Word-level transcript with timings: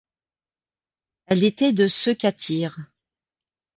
Elle 1.27 1.43
était 1.43 1.73
de. 1.73 1.87
ceux 1.87 2.15
qu'attire 2.15 2.79